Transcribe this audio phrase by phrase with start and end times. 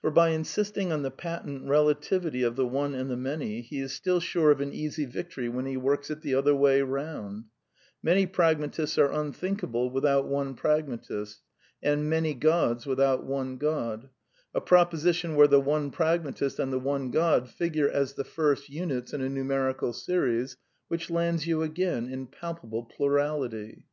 [0.00, 3.78] For by in sisting on the patent relativity of the one and the many, he
[3.80, 7.44] is still sure of an easy victory when he works it the other way round:
[8.02, 11.42] Many pragmatists are unthinkable without one pragmatist,
[11.82, 14.08] and many gods without one god;
[14.54, 19.12] a proposition where the one pragmatist and the one god figure as the first units
[19.12, 20.56] in a numerical series,
[20.88, 23.84] which lands you again in palpable plurality.